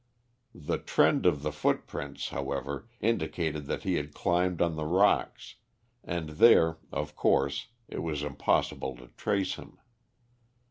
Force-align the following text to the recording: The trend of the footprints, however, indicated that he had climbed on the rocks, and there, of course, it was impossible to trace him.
The 0.55 0.79
trend 0.79 1.27
of 1.27 1.43
the 1.43 1.51
footprints, 1.51 2.29
however, 2.29 2.89
indicated 3.01 3.67
that 3.67 3.83
he 3.83 3.97
had 3.97 4.15
climbed 4.15 4.59
on 4.59 4.75
the 4.75 4.87
rocks, 4.87 5.57
and 6.03 6.29
there, 6.41 6.79
of 6.91 7.15
course, 7.15 7.67
it 7.87 7.99
was 8.01 8.23
impossible 8.23 8.95
to 8.95 9.11
trace 9.15 9.57
him. 9.57 9.77